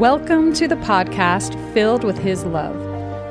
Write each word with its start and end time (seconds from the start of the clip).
Welcome 0.00 0.54
to 0.54 0.66
the 0.66 0.76
podcast 0.76 1.52
Filled 1.74 2.04
with 2.04 2.16
His 2.16 2.42
Love, 2.46 2.74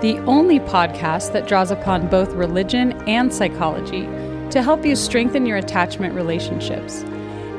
the 0.01 0.19
only 0.27 0.59
podcast 0.59 1.33
that 1.33 1.47
draws 1.47 1.71
upon 1.71 2.07
both 2.09 2.31
religion 2.33 2.91
and 3.09 3.33
psychology 3.33 4.03
to 4.51 4.61
help 4.61 4.85
you 4.85 4.95
strengthen 4.95 5.47
your 5.47 5.57
attachment 5.57 6.13
relationships. 6.13 7.03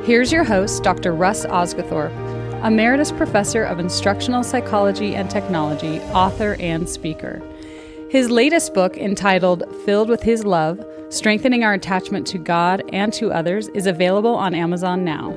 Here's 0.05 0.31
your 0.31 0.45
host, 0.45 0.85
Dr. 0.85 1.13
Russ 1.13 1.45
Osguthorpe, 1.45 2.15
Emeritus 2.65 3.11
Professor 3.11 3.65
of 3.65 3.81
Instructional 3.81 4.45
Psychology 4.45 5.17
and 5.17 5.29
Technology, 5.29 5.99
author, 6.13 6.57
and 6.61 6.89
speaker. 6.89 7.43
His 8.11 8.31
latest 8.31 8.75
book, 8.75 8.97
entitled 8.97 9.65
Filled 9.85 10.09
with 10.09 10.23
His 10.23 10.45
Love 10.45 10.87
Strengthening 11.09 11.65
Our 11.65 11.75
Attachment 11.75 12.29
to 12.29 12.39
God 12.39 12.85
and 12.93 13.13
to 13.15 13.33
Others, 13.33 13.71
is 13.71 13.89
available 13.89 14.37
on 14.37 14.55
Amazon 14.55 15.05
now. 15.05 15.37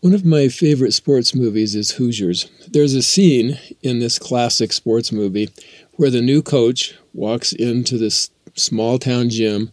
One 0.00 0.14
of 0.14 0.24
my 0.24 0.46
favorite 0.46 0.92
sports 0.92 1.34
movies 1.34 1.74
is 1.74 1.90
Hoosiers. 1.90 2.48
There's 2.68 2.94
a 2.94 3.02
scene 3.02 3.58
in 3.82 3.98
this 3.98 4.16
classic 4.16 4.72
sports 4.72 5.10
movie 5.10 5.50
where 5.94 6.08
the 6.08 6.22
new 6.22 6.40
coach 6.40 6.94
walks 7.12 7.52
into 7.52 7.98
this 7.98 8.30
small 8.54 9.00
town 9.00 9.28
gym 9.28 9.72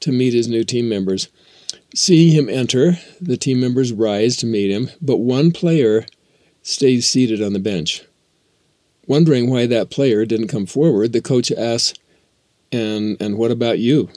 to 0.00 0.12
meet 0.12 0.34
his 0.34 0.46
new 0.46 0.62
team 0.62 0.90
members. 0.90 1.28
Seeing 1.94 2.34
him 2.34 2.50
enter, 2.50 2.98
the 3.18 3.38
team 3.38 3.60
members 3.60 3.94
rise 3.94 4.36
to 4.38 4.46
meet 4.46 4.70
him, 4.70 4.90
but 5.00 5.20
one 5.20 5.50
player 5.52 6.04
stays 6.62 7.08
seated 7.08 7.40
on 7.40 7.54
the 7.54 7.58
bench. 7.58 8.02
Wondering 9.06 9.48
why 9.48 9.64
that 9.64 9.88
player 9.88 10.26
didn't 10.26 10.48
come 10.48 10.66
forward, 10.66 11.14
the 11.14 11.22
coach 11.22 11.50
asks, 11.50 11.98
and, 12.70 13.16
and 13.22 13.38
what 13.38 13.50
about 13.50 13.78
you? 13.78 14.10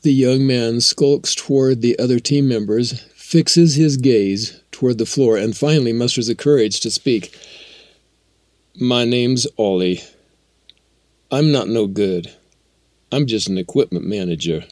The 0.00 0.12
young 0.12 0.46
man 0.46 0.80
skulks 0.80 1.34
toward 1.34 1.82
the 1.82 1.98
other 1.98 2.18
team 2.18 2.48
members, 2.48 3.10
fixes 3.34 3.74
his 3.74 3.96
gaze 3.96 4.60
toward 4.70 4.96
the 4.96 5.04
floor, 5.04 5.36
and 5.36 5.56
finally 5.56 5.92
musters 5.92 6.28
the 6.28 6.36
courage 6.36 6.78
to 6.78 6.88
speak. 6.88 7.36
My 8.80 9.04
name's 9.04 9.44
Ollie. 9.56 10.00
I'm 11.32 11.50
not 11.50 11.66
no 11.66 11.88
good. 11.88 12.32
I'm 13.10 13.26
just 13.26 13.48
an 13.48 13.58
equipment 13.58 14.06
manager. 14.06 14.62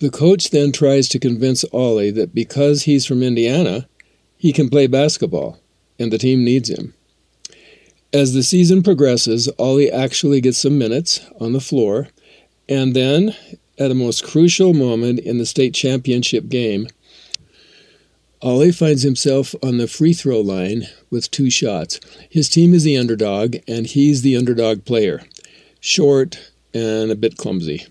The 0.00 0.10
coach 0.10 0.50
then 0.50 0.72
tries 0.72 1.08
to 1.10 1.20
convince 1.20 1.62
Ollie 1.72 2.10
that 2.10 2.34
because 2.34 2.82
he's 2.82 3.06
from 3.06 3.22
Indiana, 3.22 3.86
he 4.36 4.52
can 4.52 4.68
play 4.68 4.88
basketball 4.88 5.60
and 6.00 6.12
the 6.12 6.18
team 6.18 6.42
needs 6.42 6.68
him. 6.68 6.94
As 8.12 8.34
the 8.34 8.42
season 8.42 8.82
progresses, 8.82 9.48
Ollie 9.56 9.92
actually 9.92 10.40
gets 10.40 10.58
some 10.58 10.78
minutes 10.78 11.24
on 11.40 11.52
the 11.52 11.60
floor, 11.60 12.08
and 12.68 12.92
then, 12.92 13.36
at 13.78 13.90
a 13.90 13.94
most 13.94 14.24
crucial 14.24 14.72
moment 14.72 15.18
in 15.20 15.38
the 15.38 15.46
state 15.46 15.74
championship 15.74 16.48
game, 16.48 16.88
Ollie 18.42 18.72
finds 18.72 19.02
himself 19.02 19.54
on 19.62 19.78
the 19.78 19.88
free 19.88 20.12
throw 20.12 20.40
line 20.40 20.84
with 21.10 21.30
two 21.30 21.50
shots. 21.50 21.98
His 22.28 22.48
team 22.48 22.74
is 22.74 22.84
the 22.84 22.96
underdog, 22.96 23.56
and 23.66 23.86
he's 23.86 24.22
the 24.22 24.36
underdog 24.36 24.84
player, 24.84 25.22
short 25.80 26.52
and 26.74 27.10
a 27.10 27.16
bit 27.16 27.38
clumsy. 27.38 27.86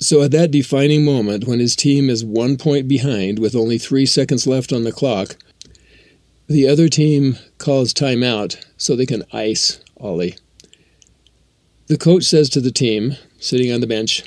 So, 0.00 0.22
at 0.22 0.30
that 0.30 0.52
defining 0.52 1.04
moment, 1.04 1.48
when 1.48 1.58
his 1.58 1.74
team 1.74 2.08
is 2.08 2.24
one 2.24 2.56
point 2.56 2.86
behind 2.86 3.38
with 3.38 3.56
only 3.56 3.78
three 3.78 4.06
seconds 4.06 4.46
left 4.46 4.72
on 4.72 4.84
the 4.84 4.92
clock, 4.92 5.36
the 6.46 6.68
other 6.68 6.88
team 6.88 7.36
calls 7.58 7.92
timeout 7.92 8.64
so 8.76 8.94
they 8.94 9.06
can 9.06 9.24
ice 9.32 9.80
Ollie. 9.98 10.36
The 11.88 11.98
coach 11.98 12.24
says 12.24 12.48
to 12.50 12.60
the 12.60 12.70
team, 12.70 13.16
sitting 13.40 13.72
on 13.72 13.80
the 13.80 13.86
bench, 13.86 14.24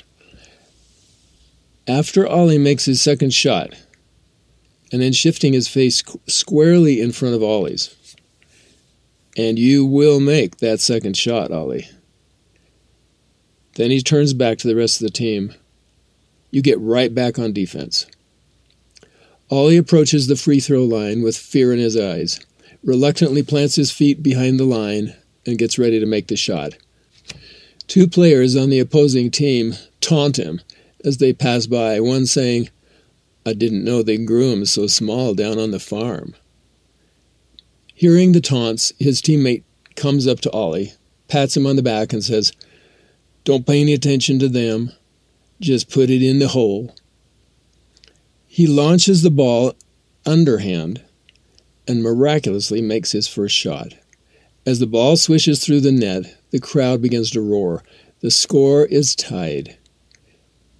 after 1.86 2.26
Ollie 2.26 2.58
makes 2.58 2.84
his 2.84 3.00
second 3.00 3.34
shot, 3.34 3.74
and 4.92 5.02
then 5.02 5.12
shifting 5.12 5.52
his 5.52 5.68
face 5.68 6.02
squarely 6.26 7.00
in 7.00 7.12
front 7.12 7.34
of 7.34 7.42
Ollie's, 7.42 7.96
and 9.36 9.58
you 9.58 9.86
will 9.86 10.20
make 10.20 10.58
that 10.58 10.80
second 10.80 11.16
shot, 11.16 11.50
Ollie. 11.50 11.88
Then 13.74 13.90
he 13.90 14.02
turns 14.02 14.34
back 14.34 14.58
to 14.58 14.68
the 14.68 14.76
rest 14.76 15.00
of 15.00 15.06
the 15.06 15.12
team. 15.12 15.54
You 16.50 16.60
get 16.60 16.78
right 16.78 17.14
back 17.14 17.38
on 17.38 17.54
defense. 17.54 18.06
Ollie 19.50 19.78
approaches 19.78 20.26
the 20.26 20.36
free 20.36 20.60
throw 20.60 20.84
line 20.84 21.22
with 21.22 21.36
fear 21.36 21.72
in 21.72 21.78
his 21.78 21.96
eyes, 21.96 22.40
reluctantly 22.84 23.42
plants 23.42 23.76
his 23.76 23.90
feet 23.90 24.22
behind 24.22 24.60
the 24.60 24.64
line, 24.64 25.14
and 25.46 25.58
gets 25.58 25.78
ready 25.78 25.98
to 25.98 26.06
make 26.06 26.28
the 26.28 26.36
shot. 26.36 26.72
Two 27.86 28.06
players 28.06 28.56
on 28.56 28.70
the 28.70 28.78
opposing 28.78 29.30
team 29.30 29.74
taunt 30.00 30.38
him 30.38 30.60
as 31.04 31.18
they 31.18 31.32
pass 31.32 31.66
by, 31.66 32.00
one 32.00 32.26
saying, 32.26 32.70
I 33.44 33.52
didn't 33.54 33.84
know 33.84 34.02
they 34.02 34.18
grew 34.18 34.52
him 34.52 34.64
so 34.66 34.86
small 34.86 35.34
down 35.34 35.58
on 35.58 35.70
the 35.70 35.80
farm. 35.80 36.34
Hearing 37.94 38.32
the 38.32 38.40
taunts, 38.40 38.92
his 38.98 39.20
teammate 39.20 39.64
comes 39.96 40.26
up 40.26 40.40
to 40.40 40.50
Ollie, 40.50 40.92
pats 41.28 41.56
him 41.56 41.66
on 41.66 41.76
the 41.76 41.82
back, 41.82 42.12
and 42.12 42.24
says, 42.24 42.52
Don't 43.44 43.66
pay 43.66 43.80
any 43.80 43.94
attention 43.94 44.38
to 44.38 44.48
them. 44.48 44.92
Just 45.60 45.90
put 45.90 46.10
it 46.10 46.22
in 46.22 46.38
the 46.38 46.48
hole. 46.48 46.94
He 48.46 48.66
launches 48.66 49.22
the 49.22 49.30
ball 49.30 49.74
underhand 50.26 51.02
and 51.88 52.02
miraculously 52.02 52.80
makes 52.80 53.12
his 53.12 53.28
first 53.28 53.56
shot. 53.56 53.94
As 54.64 54.78
the 54.78 54.86
ball 54.86 55.16
swishes 55.16 55.64
through 55.64 55.80
the 55.80 55.92
net, 55.92 56.36
the 56.50 56.60
crowd 56.60 57.02
begins 57.02 57.30
to 57.30 57.40
roar. 57.40 57.82
The 58.20 58.30
score 58.30 58.84
is 58.84 59.16
tied. 59.16 59.76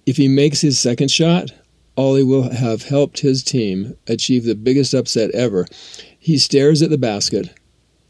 If 0.05 0.17
he 0.17 0.27
makes 0.27 0.61
his 0.61 0.77
second 0.77 1.09
shot, 1.09 1.51
Ollie 1.95 2.23
will 2.23 2.51
have 2.51 2.83
helped 2.83 3.19
his 3.19 3.43
team 3.43 3.95
achieve 4.07 4.45
the 4.45 4.55
biggest 4.55 4.93
upset 4.93 5.31
ever. 5.31 5.65
He 6.19 6.37
stares 6.37 6.81
at 6.81 6.89
the 6.89 6.97
basket. 6.97 7.53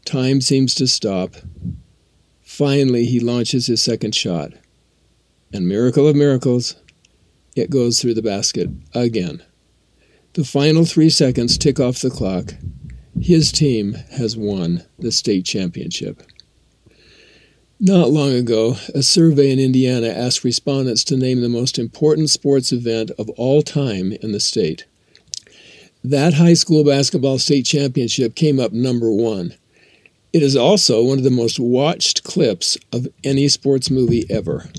Time 0.04 0.40
seems 0.40 0.74
to 0.76 0.86
stop. 0.86 1.36
Finally, 2.42 3.06
he 3.06 3.20
launches 3.20 3.66
his 3.66 3.82
second 3.82 4.14
shot. 4.14 4.52
And 5.52 5.68
miracle 5.68 6.08
of 6.08 6.16
miracles, 6.16 6.76
it 7.54 7.70
goes 7.70 8.00
through 8.00 8.14
the 8.14 8.22
basket 8.22 8.68
again. 8.94 9.42
The 10.32 10.44
final 10.44 10.84
three 10.84 11.10
seconds 11.10 11.56
tick 11.56 11.78
off 11.78 12.00
the 12.00 12.10
clock. 12.10 12.54
His 13.20 13.52
team 13.52 13.94
has 14.12 14.36
won 14.36 14.84
the 14.98 15.12
state 15.12 15.44
championship. 15.44 16.22
Not 17.80 18.10
long 18.10 18.32
ago, 18.32 18.76
a 18.94 19.02
survey 19.02 19.50
in 19.50 19.58
Indiana 19.58 20.06
asked 20.06 20.44
respondents 20.44 21.02
to 21.04 21.16
name 21.16 21.40
the 21.40 21.48
most 21.48 21.76
important 21.76 22.30
sports 22.30 22.70
event 22.70 23.10
of 23.18 23.28
all 23.30 23.62
time 23.62 24.12
in 24.12 24.30
the 24.30 24.38
state. 24.38 24.86
That 26.04 26.34
high 26.34 26.54
school 26.54 26.84
basketball 26.84 27.38
state 27.38 27.66
championship 27.66 28.36
came 28.36 28.60
up 28.60 28.72
number 28.72 29.10
one. 29.10 29.54
It 30.32 30.42
is 30.42 30.54
also 30.54 31.02
one 31.02 31.18
of 31.18 31.24
the 31.24 31.30
most 31.30 31.58
watched 31.58 32.22
clips 32.22 32.78
of 32.92 33.08
any 33.24 33.48
sports 33.48 33.90
movie 33.90 34.24
ever. 34.30 34.70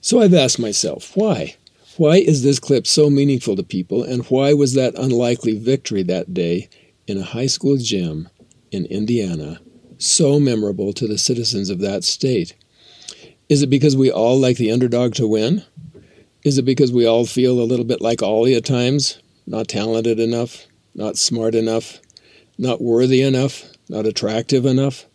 So 0.00 0.20
I've 0.20 0.34
asked 0.34 0.58
myself, 0.58 1.16
why? 1.16 1.56
Why 1.96 2.16
is 2.16 2.42
this 2.42 2.58
clip 2.58 2.86
so 2.86 3.10
meaningful 3.10 3.54
to 3.56 3.62
people, 3.62 4.02
and 4.02 4.24
why 4.26 4.54
was 4.54 4.74
that 4.74 4.98
unlikely 4.98 5.56
victory 5.58 6.02
that 6.04 6.34
day 6.34 6.68
in 7.06 7.16
a 7.18 7.22
high 7.22 7.46
school 7.46 7.76
gym 7.76 8.28
in 8.72 8.86
Indiana 8.86 9.60
so 9.98 10.38
memorable 10.40 10.92
to 10.92 11.06
the 11.06 11.18
citizens 11.18 11.70
of 11.70 11.80
that 11.80 12.04
state? 12.04 12.54
Is 13.48 13.62
it 13.62 13.70
because 13.70 13.96
we 13.96 14.10
all 14.10 14.38
like 14.38 14.56
the 14.56 14.72
underdog 14.72 15.14
to 15.14 15.26
win? 15.26 15.64
Is 16.44 16.58
it 16.58 16.64
because 16.64 16.92
we 16.92 17.06
all 17.06 17.26
feel 17.26 17.60
a 17.60 17.64
little 17.64 17.84
bit 17.84 18.00
like 18.00 18.22
Ollie 18.22 18.54
at 18.54 18.64
times? 18.64 19.20
Not 19.46 19.68
talented 19.68 20.18
enough, 20.18 20.66
not 20.94 21.16
smart 21.16 21.54
enough, 21.54 22.00
not 22.58 22.80
worthy 22.80 23.22
enough, 23.22 23.64
not 23.88 24.06
attractive 24.06 24.66
enough? 24.66 25.06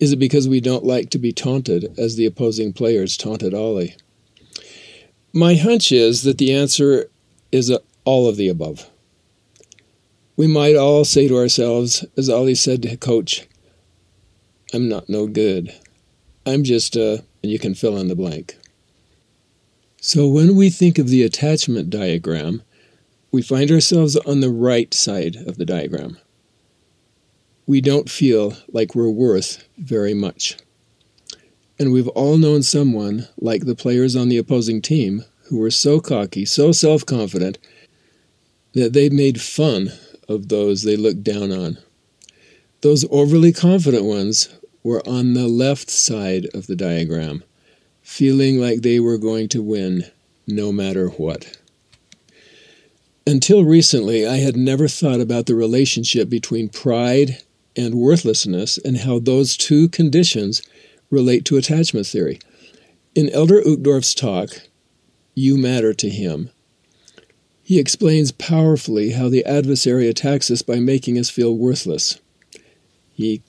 Is 0.00 0.12
it 0.12 0.18
because 0.18 0.48
we 0.48 0.60
don't 0.60 0.84
like 0.84 1.10
to 1.10 1.18
be 1.18 1.32
taunted 1.32 1.94
as 1.98 2.16
the 2.16 2.26
opposing 2.26 2.72
players 2.72 3.16
taunted 3.16 3.54
Ollie? 3.54 3.96
My 5.32 5.54
hunch 5.54 5.90
is 5.90 6.22
that 6.22 6.38
the 6.38 6.54
answer 6.54 7.10
is 7.50 7.70
uh, 7.70 7.78
all 8.04 8.28
of 8.28 8.36
the 8.36 8.48
above. 8.48 8.88
We 10.36 10.48
might 10.48 10.74
all 10.74 11.04
say 11.04 11.28
to 11.28 11.36
ourselves, 11.36 12.04
as 12.16 12.28
Ollie 12.28 12.56
said 12.56 12.82
to 12.82 12.96
Coach, 12.96 13.46
I'm 14.72 14.88
not 14.88 15.08
no 15.08 15.28
good. 15.28 15.72
I'm 16.44 16.64
just 16.64 16.96
a, 16.96 17.24
and 17.42 17.52
you 17.52 17.58
can 17.60 17.74
fill 17.74 17.96
in 17.96 18.08
the 18.08 18.16
blank. 18.16 18.56
So 20.00 20.26
when 20.26 20.56
we 20.56 20.70
think 20.70 20.98
of 20.98 21.08
the 21.08 21.22
attachment 21.22 21.88
diagram, 21.88 22.62
we 23.30 23.42
find 23.42 23.70
ourselves 23.70 24.16
on 24.16 24.40
the 24.40 24.50
right 24.50 24.92
side 24.92 25.36
of 25.36 25.56
the 25.56 25.64
diagram. 25.64 26.18
We 27.66 27.80
don't 27.80 28.10
feel 28.10 28.56
like 28.72 28.94
we're 28.94 29.10
worth 29.10 29.66
very 29.78 30.14
much. 30.14 30.56
And 31.78 31.92
we've 31.92 32.08
all 32.08 32.36
known 32.36 32.62
someone, 32.62 33.28
like 33.38 33.66
the 33.66 33.74
players 33.74 34.14
on 34.14 34.28
the 34.28 34.38
opposing 34.38 34.82
team, 34.82 35.24
who 35.48 35.58
were 35.58 35.70
so 35.70 36.00
cocky, 36.00 36.44
so 36.44 36.72
self 36.72 37.06
confident, 37.06 37.58
that 38.74 38.92
they 38.92 39.08
made 39.08 39.40
fun 39.40 39.92
of 40.28 40.48
those 40.48 40.82
they 40.82 40.96
looked 40.96 41.22
down 41.22 41.52
on. 41.52 41.78
Those 42.80 43.04
overly 43.10 43.52
confident 43.52 44.04
ones 44.04 44.48
were 44.82 45.06
on 45.08 45.34
the 45.34 45.48
left 45.48 45.90
side 45.90 46.46
of 46.54 46.66
the 46.66 46.76
diagram, 46.76 47.42
feeling 48.02 48.60
like 48.60 48.82
they 48.82 49.00
were 49.00 49.18
going 49.18 49.48
to 49.48 49.62
win 49.62 50.04
no 50.46 50.70
matter 50.70 51.08
what. 51.08 51.58
Until 53.26 53.64
recently, 53.64 54.26
I 54.26 54.36
had 54.36 54.56
never 54.56 54.86
thought 54.86 55.20
about 55.20 55.46
the 55.46 55.54
relationship 55.54 56.28
between 56.28 56.68
pride 56.68 57.38
and 57.74 57.94
worthlessness 57.94 58.76
and 58.76 58.98
how 58.98 59.18
those 59.18 59.56
two 59.56 59.88
conditions 59.88 60.60
relate 61.10 61.46
to 61.46 61.56
attachment 61.56 62.06
theory. 62.06 62.38
In 63.14 63.30
Elder 63.30 63.62
Uchtdorf's 63.62 64.14
talk, 64.14 64.50
You 65.34 65.56
Matter 65.56 65.94
to 65.94 66.10
Him, 66.10 66.50
he 67.64 67.78
explains 67.78 68.30
powerfully 68.30 69.12
how 69.12 69.30
the 69.30 69.44
adversary 69.46 70.06
attacks 70.06 70.50
us 70.50 70.60
by 70.60 70.78
making 70.78 71.18
us 71.18 71.30
feel 71.30 71.56
worthless. 71.56 72.20
He 73.14 73.42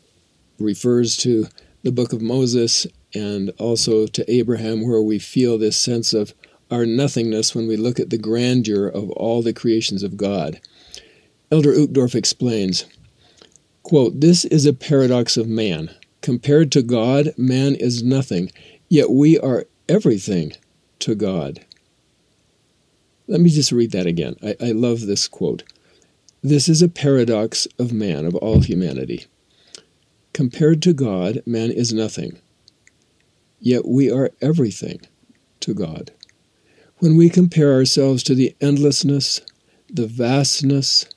refers 0.58 1.18
to 1.18 1.48
the 1.84 1.92
book 1.92 2.14
of 2.14 2.22
Moses 2.22 2.88
and 3.14 3.52
also 3.58 4.08
to 4.08 4.32
Abraham, 4.32 4.88
where 4.88 5.02
we 5.02 5.20
feel 5.20 5.58
this 5.58 5.76
sense 5.76 6.14
of 6.14 6.34
our 6.72 6.86
nothingness 6.86 7.54
when 7.54 7.68
we 7.68 7.76
look 7.76 8.00
at 8.00 8.10
the 8.10 8.18
grandeur 8.18 8.88
of 8.88 9.12
all 9.12 9.42
the 9.42 9.54
creations 9.54 10.02
of 10.02 10.16
God. 10.16 10.62
Elder 11.52 11.74
Uchtdorf 11.74 12.16
explains 12.16 12.86
quote, 13.84 14.22
This 14.22 14.46
is 14.46 14.66
a 14.66 14.74
paradox 14.74 15.36
of 15.36 15.50
man. 15.50 15.94
Compared 16.22 16.72
to 16.72 16.82
God, 16.82 17.34
man 17.38 17.76
is 17.76 18.02
nothing, 18.02 18.50
yet 18.88 19.12
we 19.12 19.38
are 19.40 19.66
everything 19.90 20.54
to 21.00 21.16
God. 21.16 21.66
Let 23.28 23.42
me 23.42 23.50
just 23.50 23.72
read 23.72 23.92
that 23.92 24.06
again. 24.06 24.36
I, 24.44 24.56
I 24.62 24.72
love 24.72 25.02
this 25.02 25.28
quote. 25.28 25.64
This 26.44 26.70
is 26.70 26.82
a 26.82 26.90
paradox 26.90 27.68
of 27.80 27.92
man, 27.92 28.26
of 28.26 28.36
all 28.36 28.62
humanity. 28.62 29.26
Compared 30.34 30.82
to 30.84 30.94
God, 30.94 31.42
man 31.46 31.72
is 31.72 31.92
nothing, 31.92 32.38
yet 33.60 33.88
we 33.88 34.12
are 34.12 34.32
everything 34.42 35.02
to 35.62 35.74
God. 35.74 36.12
When 37.00 37.18
we 37.18 37.30
compare 37.30 37.74
ourselves 37.74 38.22
to 38.24 38.36
the 38.36 38.56
endlessness, 38.62 39.42
the 39.90 40.08
vastness 40.08 41.08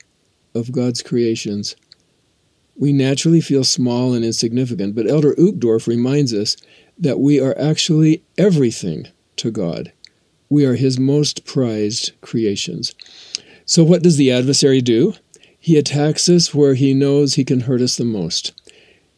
of 0.55 0.71
God's 0.71 1.03
creations, 1.03 1.75
we 2.75 2.91
naturally 2.91 3.41
feel 3.41 3.63
small 3.63 4.13
and 4.13 4.25
insignificant, 4.25 4.95
but 4.95 5.09
Elder 5.09 5.35
Uchtdorf 5.35 5.85
reminds 5.85 6.33
us 6.33 6.55
that 6.97 7.19
we 7.19 7.39
are 7.39 7.55
actually 7.59 8.23
everything 8.37 9.07
to 9.35 9.51
God. 9.51 9.91
We 10.49 10.65
are 10.65 10.75
His 10.75 10.99
most 10.99 11.45
prized 11.45 12.19
creations. 12.21 12.95
So, 13.65 13.83
what 13.83 14.01
does 14.01 14.17
the 14.17 14.31
adversary 14.31 14.81
do? 14.81 15.13
He 15.59 15.77
attacks 15.77 16.27
us 16.29 16.55
where 16.55 16.73
he 16.73 16.93
knows 16.93 17.35
he 17.35 17.43
can 17.43 17.61
hurt 17.61 17.81
us 17.81 17.97
the 17.97 18.05
most. 18.05 18.53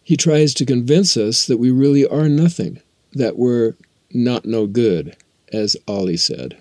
He 0.04 0.18
tries 0.18 0.54
to 0.56 0.66
convince 0.66 1.16
us 1.16 1.45
that 1.45 1.57
we 1.57 1.72
really 1.72 2.06
are 2.06 2.28
nothing, 2.28 2.81
that 3.13 3.38
we're 3.38 3.78
not 4.12 4.45
no 4.45 4.68
good, 4.68 5.16
as 5.54 5.78
Ollie 5.88 6.18
said. 6.18 6.57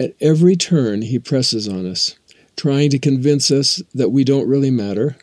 At 0.00 0.14
every 0.20 0.56
turn, 0.56 1.02
he 1.02 1.18
presses 1.18 1.68
on 1.68 1.86
us, 1.86 2.16
trying 2.56 2.90
to 2.90 2.98
convince 2.98 3.50
us 3.50 3.82
that 3.94 4.10
we 4.10 4.24
don't 4.24 4.48
really 4.48 4.70
matter, 4.70 5.16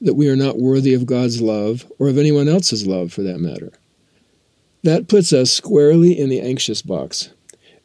that 0.00 0.14
we 0.14 0.28
are 0.28 0.36
not 0.36 0.58
worthy 0.58 0.94
of 0.94 1.06
God's 1.06 1.40
love, 1.40 1.90
or 1.98 2.08
of 2.08 2.18
anyone 2.18 2.48
else's 2.48 2.86
love 2.86 3.12
for 3.12 3.22
that 3.22 3.40
matter. 3.40 3.72
That 4.82 5.08
puts 5.08 5.32
us 5.32 5.52
squarely 5.52 6.18
in 6.18 6.28
the 6.28 6.40
anxious 6.40 6.82
box. 6.82 7.30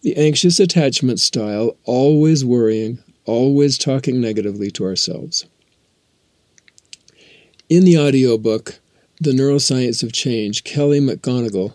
The 0.02 0.16
anxious 0.16 0.60
attachment 0.60 1.20
style, 1.20 1.78
always 1.84 2.44
worrying, 2.44 3.00
always 3.26 3.78
talking 3.78 4.20
negatively 4.20 4.72
to 4.72 4.86
ourselves. 4.86 5.46
In 7.70 7.84
the 7.84 8.00
audiobook, 8.00 8.80
The 9.20 9.32
Neuroscience 9.32 10.02
of 10.02 10.14
Change, 10.14 10.64
Kelly 10.64 11.00
McGonigal 11.00 11.74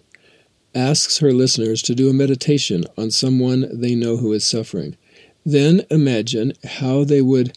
asks 0.74 1.18
her 1.18 1.32
listeners 1.32 1.82
to 1.82 1.94
do 1.94 2.08
a 2.08 2.14
meditation 2.14 2.84
on 2.96 3.10
someone 3.10 3.68
they 3.72 3.94
know 3.94 4.16
who 4.16 4.32
is 4.32 4.44
suffering. 4.44 4.96
Then 5.44 5.84
imagine 5.90 6.54
how 6.64 7.04
they 7.04 7.20
would 7.20 7.56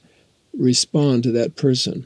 respond 0.54 1.24
to 1.24 1.32
that 1.32 1.56
person. 1.56 2.06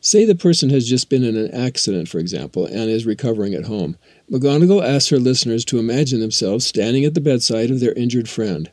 Say 0.00 0.24
the 0.24 0.34
person 0.34 0.70
has 0.70 0.88
just 0.88 1.10
been 1.10 1.24
in 1.24 1.36
an 1.36 1.52
accident, 1.52 2.08
for 2.08 2.18
example, 2.18 2.66
and 2.66 2.88
is 2.88 3.04
recovering 3.04 3.54
at 3.54 3.64
home. 3.64 3.96
McGonigal 4.30 4.84
asks 4.84 5.08
her 5.08 5.18
listeners 5.18 5.64
to 5.66 5.78
imagine 5.78 6.20
themselves 6.20 6.66
standing 6.66 7.04
at 7.04 7.14
the 7.14 7.20
bedside 7.20 7.70
of 7.70 7.80
their 7.80 7.92
injured 7.94 8.28
friend. 8.28 8.70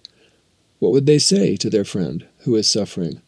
What 0.80 0.92
would 0.92 1.08
they 1.08 1.18
say 1.18 1.56
to 1.58 1.70
their 1.70 1.86
friend 1.86 2.28
who 2.40 2.56
is 2.56 2.70
suffering? 2.70 3.22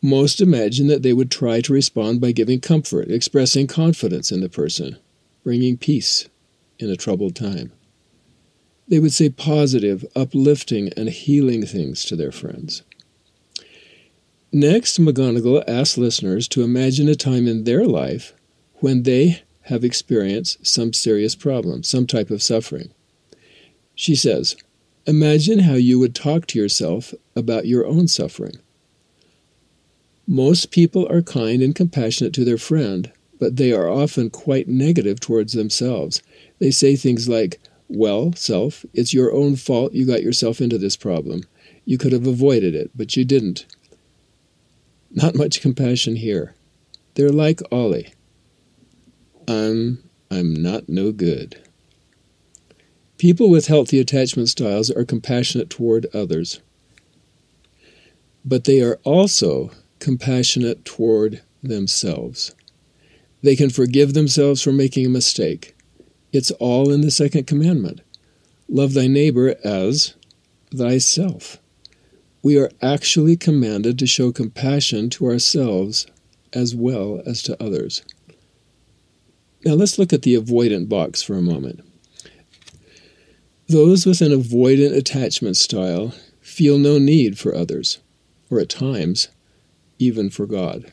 Most 0.00 0.40
imagine 0.40 0.86
that 0.86 1.02
they 1.02 1.12
would 1.12 1.30
try 1.30 1.60
to 1.60 1.72
respond 1.72 2.20
by 2.20 2.32
giving 2.32 2.60
comfort, 2.60 3.10
expressing 3.10 3.66
confidence 3.66 4.30
in 4.30 4.40
the 4.40 4.48
person, 4.48 4.96
bringing 5.42 5.76
peace 5.76 6.28
in 6.78 6.88
a 6.88 6.96
troubled 6.96 7.34
time. 7.34 7.72
They 8.88 8.98
would 8.98 9.12
say 9.12 9.28
positive, 9.28 10.04
uplifting, 10.16 10.92
and 10.96 11.08
healing 11.08 11.66
things 11.66 12.04
to 12.06 12.16
their 12.16 12.32
friends. 12.32 12.82
Next, 14.52 14.98
McGonigal 14.98 15.62
asks 15.68 15.96
listeners 15.96 16.48
to 16.48 16.62
imagine 16.62 17.08
a 17.08 17.14
time 17.14 17.46
in 17.46 17.62
their 17.62 17.84
life 17.84 18.32
when 18.80 19.04
they 19.04 19.42
have 19.62 19.84
experienced 19.84 20.66
some 20.66 20.92
serious 20.92 21.36
problem, 21.36 21.84
some 21.84 22.04
type 22.04 22.30
of 22.30 22.42
suffering. 22.42 22.90
She 23.94 24.16
says, 24.16 24.56
Imagine 25.06 25.60
how 25.60 25.74
you 25.74 26.00
would 26.00 26.16
talk 26.16 26.46
to 26.48 26.58
yourself 26.58 27.14
about 27.36 27.66
your 27.66 27.86
own 27.86 28.08
suffering. 28.08 28.58
Most 30.26 30.72
people 30.72 31.06
are 31.08 31.22
kind 31.22 31.62
and 31.62 31.74
compassionate 31.74 32.32
to 32.34 32.44
their 32.44 32.58
friend, 32.58 33.12
but 33.38 33.56
they 33.56 33.72
are 33.72 33.88
often 33.88 34.30
quite 34.30 34.66
negative 34.66 35.20
towards 35.20 35.52
themselves. 35.52 36.22
They 36.58 36.72
say 36.72 36.96
things 36.96 37.28
like, 37.28 37.60
Well, 37.88 38.32
self, 38.34 38.84
it's 38.94 39.14
your 39.14 39.32
own 39.32 39.54
fault 39.54 39.92
you 39.92 40.06
got 40.06 40.24
yourself 40.24 40.60
into 40.60 40.76
this 40.76 40.96
problem. 40.96 41.44
You 41.84 41.98
could 41.98 42.12
have 42.12 42.26
avoided 42.26 42.74
it, 42.74 42.90
but 42.96 43.16
you 43.16 43.24
didn't. 43.24 43.64
Not 45.10 45.34
much 45.34 45.60
compassion 45.60 46.16
here. 46.16 46.54
They're 47.14 47.30
like 47.30 47.60
Ollie. 47.72 48.14
I'm 49.48 50.02
I'm 50.30 50.54
not 50.54 50.88
no 50.88 51.10
good. 51.10 51.60
People 53.18 53.50
with 53.50 53.66
healthy 53.66 53.98
attachment 53.98 54.48
styles 54.48 54.90
are 54.90 55.04
compassionate 55.04 55.68
toward 55.68 56.06
others, 56.14 56.60
but 58.44 58.64
they 58.64 58.80
are 58.80 58.98
also 59.04 59.70
compassionate 59.98 60.84
toward 60.84 61.42
themselves. 61.62 62.54
They 63.42 63.56
can 63.56 63.70
forgive 63.70 64.14
themselves 64.14 64.62
for 64.62 64.72
making 64.72 65.06
a 65.06 65.10
mistake. 65.10 65.76
It's 66.32 66.50
all 66.52 66.92
in 66.92 67.00
the 67.00 67.10
second 67.10 67.46
commandment 67.46 68.00
love 68.68 68.94
thy 68.94 69.08
neighbor 69.08 69.56
as 69.64 70.14
thyself. 70.74 71.59
We 72.42 72.58
are 72.58 72.70
actually 72.80 73.36
commanded 73.36 73.98
to 73.98 74.06
show 74.06 74.32
compassion 74.32 75.10
to 75.10 75.26
ourselves 75.26 76.06
as 76.52 76.74
well 76.74 77.22
as 77.26 77.42
to 77.42 77.62
others. 77.62 78.02
Now 79.64 79.74
let's 79.74 79.98
look 79.98 80.12
at 80.12 80.22
the 80.22 80.36
avoidant 80.36 80.88
box 80.88 81.22
for 81.22 81.36
a 81.36 81.42
moment. 81.42 81.80
Those 83.68 84.06
with 84.06 84.20
an 84.20 84.32
avoidant 84.32 84.96
attachment 84.96 85.56
style 85.56 86.14
feel 86.40 86.78
no 86.78 86.98
need 86.98 87.38
for 87.38 87.54
others, 87.54 87.98
or 88.50 88.58
at 88.58 88.68
times, 88.68 89.28
even 89.98 90.30
for 90.30 90.46
God. 90.46 90.92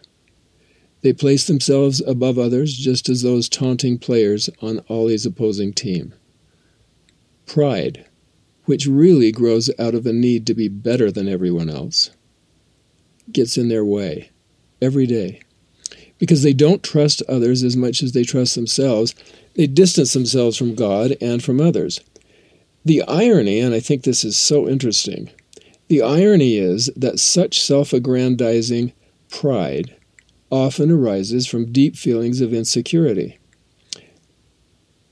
They 1.01 1.13
place 1.13 1.47
themselves 1.47 2.01
above 2.05 2.37
others 2.37 2.75
just 2.75 3.07
as 3.07 3.21
those 3.21 3.47
taunting 3.47 3.97
players 3.97 4.49
on 4.61 4.81
Ollie's 4.89 5.25
opposing 5.25 5.73
team. 5.73 6.13
Pride, 7.45 8.05
which 8.67 8.86
really 8.86 9.31
grows 9.31 9.69
out 9.79 9.95
of 9.95 10.05
a 10.05 10.12
need 10.12 10.45
to 10.45 10.53
be 10.53 10.67
better 10.67 11.09
than 11.09 11.27
everyone 11.29 11.69
else, 11.69 12.12
gets 13.31 13.57
in 13.57 13.69
their 13.69 13.86
way 13.86 14.29
every 14.81 15.07
day. 15.07 15.41
Because 16.19 16.43
they 16.43 16.51
don't 16.51 16.83
trust 16.83 17.24
others 17.29 17.63
as 17.63 17.77
much 17.77 18.03
as 18.03 18.12
they 18.12 18.24
trust 18.24 18.55
themselves, 18.55 19.15
they 19.55 19.67
distance 19.67 20.12
themselves 20.12 20.57
from 20.57 20.75
God 20.75 21.15
and 21.21 21.41
from 21.41 21.62
others. 21.62 22.01
The 22.83 23.03
irony, 23.03 23.59
and 23.62 23.74
I 23.74 23.79
think 23.79 24.03
this 24.03 24.25
is 24.25 24.36
so 24.36 24.67
interesting, 24.67 25.29
the 25.88 26.01
irony 26.01 26.57
is 26.57 26.88
that 26.97 27.19
such 27.19 27.62
self 27.62 27.93
aggrandizing 27.93 28.91
pride 29.29 29.95
often 30.50 30.91
arises 30.91 31.47
from 31.47 31.71
deep 31.71 31.95
feelings 31.95 32.41
of 32.41 32.53
insecurity. 32.53 33.39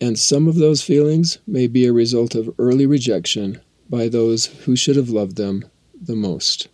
And 0.06 0.20
some 0.20 0.48
of 0.48 0.58
those 0.58 0.84
feelings 0.84 1.40
may 1.48 1.66
be 1.66 1.88
a 1.88 1.92
result 1.92 2.36
of 2.36 2.54
early 2.60 2.86
rejection 2.86 3.60
by 3.90 4.08
those 4.08 4.46
who 4.46 4.76
should 4.76 4.98
have 4.98 5.10
loved 5.10 5.36
them 5.36 5.66
the 6.00 6.16
most. 6.16 6.68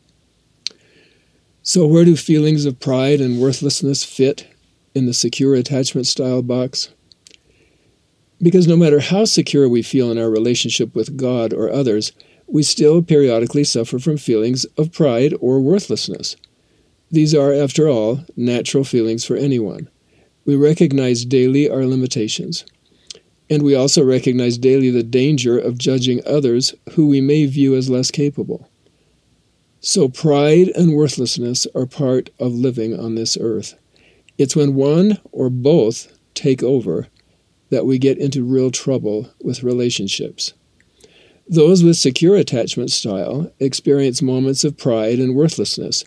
So, 1.63 1.87
where 1.87 2.03
do 2.03 2.17
feelings 2.17 2.65
of 2.65 2.81
pride 2.81 3.21
and 3.21 3.39
worthlessness 3.39 4.03
fit 4.03 4.53
in 4.93 5.05
the 5.05 5.13
secure 5.13 5.55
attachment 5.55 6.07
style 6.07 6.41
box? 6.41 6.89
Because 8.41 8.67
no 8.67 8.75
matter 8.75 8.99
how 8.99 9.23
secure 9.23 9.69
we 9.69 9.81
feel 9.81 10.11
in 10.11 10.17
our 10.17 10.29
relationship 10.29 10.93
with 10.93 11.15
God 11.15 11.53
or 11.53 11.71
others, 11.71 12.11
we 12.47 12.63
still 12.63 13.01
periodically 13.01 13.63
suffer 13.63 13.97
from 13.97 14.17
feelings 14.17 14.65
of 14.77 14.91
pride 14.91 15.33
or 15.39 15.61
worthlessness. 15.61 16.35
These 17.09 17.33
are, 17.33 17.53
after 17.53 17.87
all, 17.87 18.25
natural 18.35 18.83
feelings 18.83 19.23
for 19.23 19.37
anyone. 19.37 19.87
We 20.43 20.57
recognize 20.57 21.23
daily 21.23 21.69
our 21.69 21.85
limitations. 21.85 22.65
And 23.51 23.63
we 23.63 23.75
also 23.75 24.01
recognize 24.01 24.57
daily 24.57 24.91
the 24.91 25.03
danger 25.03 25.59
of 25.59 25.77
judging 25.77 26.21
others 26.25 26.73
who 26.93 27.07
we 27.07 27.19
may 27.19 27.45
view 27.45 27.75
as 27.75 27.89
less 27.89 28.09
capable. 28.09 28.69
So, 29.81 30.07
pride 30.07 30.69
and 30.69 30.95
worthlessness 30.95 31.67
are 31.75 31.85
part 31.85 32.29
of 32.39 32.53
living 32.53 32.97
on 32.97 33.15
this 33.15 33.37
earth. 33.37 33.77
It's 34.37 34.55
when 34.55 34.75
one 34.75 35.19
or 35.33 35.49
both 35.49 36.17
take 36.33 36.63
over 36.63 37.09
that 37.71 37.85
we 37.85 37.97
get 37.97 38.17
into 38.17 38.41
real 38.41 38.71
trouble 38.71 39.29
with 39.43 39.63
relationships. 39.63 40.53
Those 41.45 41.83
with 41.83 41.97
secure 41.97 42.37
attachment 42.37 42.89
style 42.91 43.51
experience 43.59 44.21
moments 44.21 44.63
of 44.63 44.77
pride 44.77 45.19
and 45.19 45.35
worthlessness, 45.35 46.05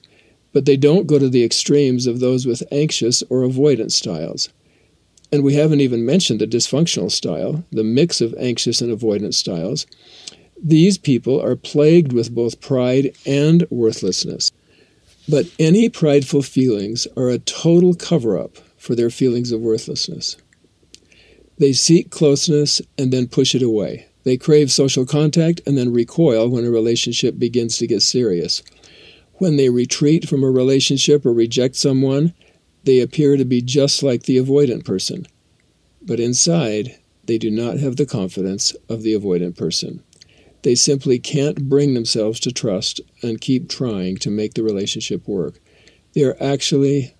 but 0.55 0.65
they 0.65 0.79
don't 0.79 1.07
go 1.07 1.19
to 1.19 1.29
the 1.29 1.45
extremes 1.45 2.07
of 2.07 2.21
those 2.21 2.47
with 2.47 2.63
anxious 2.73 3.23
or 3.29 3.41
avoidant 3.41 3.93
styles. 3.93 4.49
And 5.35 5.43
we 5.43 5.55
haven't 5.55 5.81
even 5.81 6.07
mentioned 6.07 6.41
the 6.41 6.47
dysfunctional 6.47 7.11
style, 7.11 7.65
the 7.73 7.83
mix 7.83 8.21
of 8.21 8.37
anxious 8.39 8.81
and 8.81 8.97
avoidant 8.97 9.35
styles. 9.35 9.85
These 10.63 10.97
people 10.97 11.43
are 11.43 11.57
plagued 11.57 12.13
with 12.13 12.33
both 12.33 12.61
pride 12.61 13.17
and 13.27 13.67
worthlessness. 13.69 14.53
But 15.29 15.47
any 15.59 15.89
prideful 15.89 16.43
feelings 16.43 17.09
are 17.17 17.31
a 17.31 17.41
total 17.41 17.95
cover 17.95 18.39
up 18.39 18.59
for 18.77 18.95
their 18.95 19.11
feelings 19.11 19.51
of 19.51 19.61
worthlessness. 19.61 20.37
They 21.59 21.73
seek 21.73 22.13
closeness 22.13 22.81
and 22.97 23.13
then 23.13 23.27
push 23.27 23.57
it 23.57 23.63
away. 23.63 24.07
They 24.23 24.37
crave 24.37 24.71
social 24.71 25.05
contact 25.05 25.61
and 25.67 25.77
then 25.77 25.93
recoil 25.93 26.49
when 26.49 26.65
a 26.65 26.71
relationship 26.71 27.41
begins 27.41 27.77
to 27.79 27.89
get 27.89 28.03
serious. 28.03 28.63
When 29.39 29.57
they 29.57 29.69
retreat 29.69 30.29
from 30.29 30.45
a 30.45 30.51
relationship 30.53 31.27
or 31.27 31.33
reject 31.33 31.75
someone, 31.75 32.35
they 32.85 33.01
appear 33.01 33.37
to 33.37 33.45
be 33.45 33.61
just 33.61 34.03
like 34.03 34.25
the 34.25 34.37
avoidant 34.37 34.85
person. 34.85 35.27
But 36.03 36.21
inside, 36.21 36.99
they 37.25 37.39
do 37.39 37.51
not 37.51 37.79
have 37.79 37.97
the 37.97 38.07
confidence 38.07 38.75
of 38.89 39.03
the 39.03 39.15
avoidant 39.15 39.57
person. 39.57 40.03
They 40.63 40.75
simply 40.75 41.19
can't 41.19 41.69
bring 41.69 41.95
themselves 41.95 42.41
to 42.41 42.53
trust 42.53 43.01
and 43.23 43.41
keep 43.41 43.69
trying 43.69 44.17
to 44.19 44.31
make 44.31 44.55
the 44.55 44.63
relationship 44.63 45.27
work. 45.29 45.61
They 46.15 46.23
are 46.23 46.37
actually, 46.41 47.15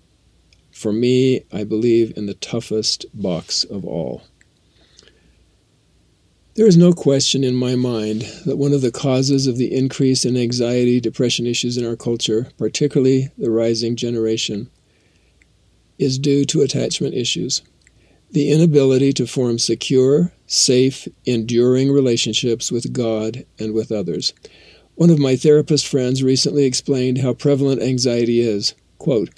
for 0.71 0.93
me, 0.93 1.43
I 1.51 1.63
believe, 1.63 2.15
in 2.17 2.25
the 2.25 2.33
toughest 2.35 3.05
box 3.13 3.63
of 3.63 3.85
all. 3.85 4.23
There 6.55 6.67
is 6.67 6.77
no 6.77 6.93
question 6.93 7.43
in 7.43 7.53
my 7.53 7.75
mind 7.75 8.21
that 8.45 8.57
one 8.57 8.71
of 8.71 8.81
the 8.81 8.91
causes 8.91 9.45
of 9.45 9.57
the 9.57 9.75
increase 9.75 10.23
in 10.23 10.37
anxiety, 10.37 11.01
depression 11.01 11.45
issues 11.45 11.75
in 11.75 11.85
our 11.85 11.97
culture, 11.97 12.47
particularly 12.57 13.29
the 13.37 13.51
rising 13.51 13.97
generation, 13.97 14.69
is 15.97 16.19
due 16.19 16.45
to 16.45 16.61
attachment 16.61 17.13
issues. 17.13 17.61
The 18.31 18.51
inability 18.51 19.13
to 19.13 19.27
form 19.27 19.59
secure, 19.59 20.31
safe, 20.47 21.07
enduring 21.25 21.91
relationships 21.91 22.71
with 22.71 22.93
God 22.93 23.45
and 23.59 23.73
with 23.73 23.91
others. 23.91 24.33
One 24.95 25.09
of 25.09 25.19
my 25.19 25.35
therapist 25.35 25.87
friends 25.87 26.23
recently 26.23 26.65
explained 26.65 27.19
how 27.19 27.33
prevalent 27.33 27.81
anxiety 27.81 28.39
is. 28.39 28.73
Quote, 28.97 29.29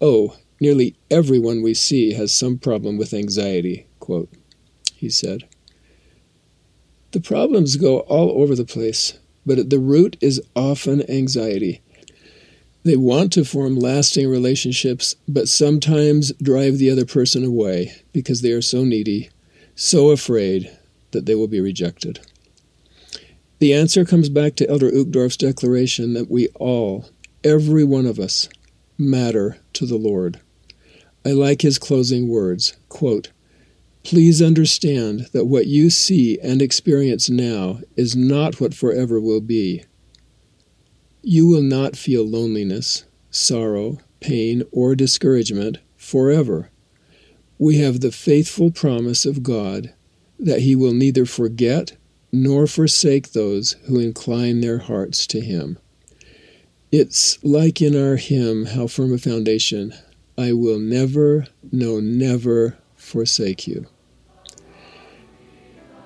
Oh, 0.00 0.36
nearly 0.60 0.96
everyone 1.10 1.62
we 1.62 1.74
see 1.74 2.12
has 2.14 2.32
some 2.32 2.58
problem 2.58 2.96
with 2.96 3.12
anxiety, 3.12 3.86
quote, 3.98 4.30
he 4.94 5.10
said. 5.10 5.48
The 7.12 7.20
problems 7.20 7.76
go 7.76 8.00
all 8.00 8.40
over 8.40 8.54
the 8.54 8.64
place, 8.64 9.18
but 9.44 9.58
at 9.58 9.70
the 9.70 9.80
root 9.80 10.16
is 10.20 10.40
often 10.54 11.08
anxiety. 11.10 11.82
They 12.82 12.96
want 12.96 13.32
to 13.34 13.44
form 13.44 13.76
lasting 13.76 14.28
relationships, 14.28 15.14
but 15.28 15.48
sometimes 15.48 16.32
drive 16.42 16.78
the 16.78 16.90
other 16.90 17.04
person 17.04 17.44
away 17.44 17.92
because 18.12 18.40
they 18.40 18.52
are 18.52 18.62
so 18.62 18.84
needy, 18.84 19.28
so 19.74 20.10
afraid 20.10 20.70
that 21.10 21.26
they 21.26 21.34
will 21.34 21.48
be 21.48 21.60
rejected. 21.60 22.20
The 23.58 23.74
answer 23.74 24.06
comes 24.06 24.30
back 24.30 24.56
to 24.56 24.70
Elder 24.70 24.90
Uchtdorf's 24.90 25.36
declaration 25.36 26.14
that 26.14 26.30
we 26.30 26.48
all, 26.54 27.10
every 27.44 27.84
one 27.84 28.06
of 28.06 28.18
us, 28.18 28.48
matter 28.96 29.58
to 29.74 29.84
the 29.84 29.98
Lord. 29.98 30.40
I 31.24 31.32
like 31.32 31.60
his 31.60 31.78
closing 31.78 32.28
words 32.28 32.74
quote, 32.88 33.30
Please 34.02 34.40
understand 34.40 35.26
that 35.32 35.44
what 35.44 35.66
you 35.66 35.90
see 35.90 36.38
and 36.42 36.62
experience 36.62 37.28
now 37.28 37.80
is 37.96 38.16
not 38.16 38.58
what 38.58 38.72
forever 38.72 39.20
will 39.20 39.42
be. 39.42 39.84
You 41.22 41.46
will 41.46 41.62
not 41.62 41.96
feel 41.96 42.26
loneliness, 42.26 43.04
sorrow, 43.30 43.98
pain, 44.20 44.62
or 44.72 44.94
discouragement 44.94 45.78
forever. 45.96 46.70
We 47.58 47.78
have 47.78 48.00
the 48.00 48.12
faithful 48.12 48.70
promise 48.70 49.26
of 49.26 49.42
God 49.42 49.92
that 50.38 50.60
He 50.60 50.74
will 50.74 50.94
neither 50.94 51.26
forget 51.26 51.96
nor 52.32 52.66
forsake 52.66 53.32
those 53.32 53.72
who 53.86 53.98
incline 53.98 54.60
their 54.60 54.78
hearts 54.78 55.26
to 55.28 55.40
Him. 55.40 55.78
It's 56.90 57.42
like 57.44 57.82
in 57.82 57.94
our 57.94 58.16
hymn, 58.16 58.66
How 58.66 58.86
Firm 58.86 59.12
a 59.12 59.18
Foundation 59.18 59.94
I 60.38 60.52
will 60.52 60.78
never, 60.78 61.46
no, 61.70 62.00
never 62.00 62.78
forsake 62.96 63.66
you. 63.66 63.86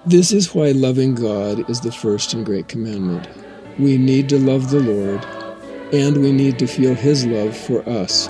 This 0.05 0.33
is 0.33 0.55
why 0.55 0.73
loving 0.73 1.15
God 1.15 1.71
is 1.71 1.81
the 1.81 1.93
first 1.93 2.35
and 2.35 2.45
great 2.45 2.67
commandment. 2.67 3.29
We 3.79 3.99
need 3.99 4.29
to 4.29 4.39
love 4.39 4.71
the 4.71 4.79
Lord, 4.79 5.25
and 5.93 6.19
we 6.19 6.31
need 6.31 6.61
to 6.61 6.67
feel 6.69 6.95
His 6.95 7.27
love 7.27 7.57
for 7.57 7.87
us. 7.89 8.29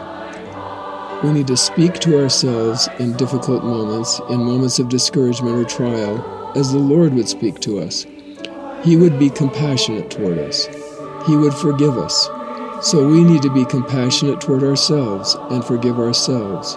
We 1.23 1.33
need 1.33 1.47
to 1.49 1.57
speak 1.57 1.95
to 2.01 2.23
ourselves 2.23 2.89
in 2.99 3.17
difficult 3.19 3.63
moments, 3.63 4.21
in 4.31 4.39
moments 4.39 4.79
of 4.79 4.89
discouragement 4.89 5.57
or 5.57 5.65
trial, 5.65 6.53
as 6.57 6.73
the 6.73 6.79
Lord 6.79 7.13
would 7.13 7.29
speak 7.29 7.61
to 7.61 7.79
us. 7.79 8.07
He 8.85 8.97
would 8.97 9.19
be 9.19 9.29
compassionate 9.29 10.11
toward 10.11 10.39
us. 10.39 10.67
He 11.27 11.37
would 11.37 11.55
forgive 11.55 11.99
us. 11.99 12.29
So 12.81 13.07
we 13.07 13.23
need 13.23 13.43
to 13.43 13.53
be 13.53 13.67
compassionate 13.67 14.41
toward 14.41 14.63
ourselves 14.63 15.37
and 15.51 15.63
forgive 15.63 15.99
ourselves. 15.99 16.77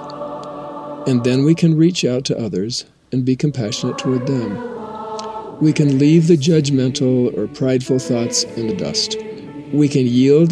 And 1.09 1.23
then 1.23 1.45
we 1.45 1.55
can 1.55 1.77
reach 1.77 2.03
out 2.03 2.25
to 2.25 2.37
others 2.37 2.83
and 3.13 3.23
be 3.23 3.37
compassionate 3.37 3.97
toward 3.97 4.27
them. 4.27 4.76
We 5.59 5.73
can 5.73 5.97
leave 5.97 6.27
the 6.27 6.37
judgmental 6.37 7.35
or 7.35 7.47
prideful 7.47 7.97
thoughts 7.97 8.43
in 8.43 8.67
the 8.67 8.75
dust. 8.75 9.17
We 9.73 9.87
can 9.87 10.05
yield 10.05 10.51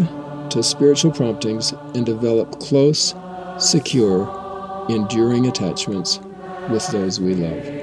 to 0.50 0.64
spiritual 0.64 1.12
promptings 1.12 1.74
and 1.94 2.06
develop 2.06 2.60
close, 2.60 3.14
secure, 3.60 4.86
enduring 4.90 5.46
attachments 5.46 6.20
with 6.70 6.88
those 6.88 7.20
we 7.20 7.36
love. 7.36 7.75